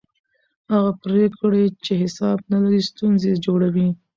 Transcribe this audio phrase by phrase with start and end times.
[0.71, 3.89] هغه پرېکړې چې حساب نه لري ستونزې جوړوي